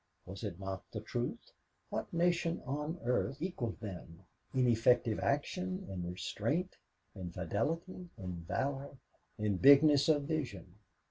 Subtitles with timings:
[0.25, 1.51] Was it not the truth?
[1.91, 6.75] What nation on earth equaled them in effective action, in restraint,
[7.13, 8.97] in fidelity, in valor,
[9.37, 10.73] in bigness of vision?